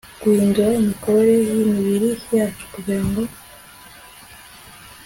[0.21, 3.21] guhindura imikorere yimibiri yacu kugira ngo